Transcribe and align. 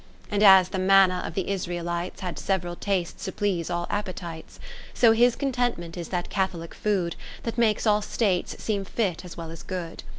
And 0.31 0.41
as 0.41 0.69
the 0.69 0.79
Manna 0.79 1.21
of 1.23 1.35
the 1.35 1.47
Israelites 1.49 2.21
Had 2.21 2.39
several 2.39 2.75
tastes 2.75 3.23
to 3.25 3.31
please 3.31 3.69
all 3.69 3.85
appetites: 3.91 4.59
So 4.95 5.11
his 5.11 5.35
Contentment 5.35 5.95
is 5.95 6.07
that 6.09 6.27
catholic 6.31 6.73
food, 6.73 7.15
That 7.43 7.59
makes 7.59 7.85
all 7.85 8.01
states 8.01 8.55
seem 8.57 8.83
fit 8.83 9.23
as 9.23 9.37
well 9.37 9.51
as 9.51 9.61
good. 9.61 10.01